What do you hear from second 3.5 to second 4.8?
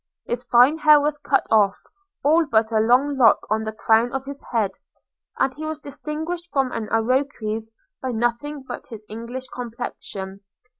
on the crown of his head–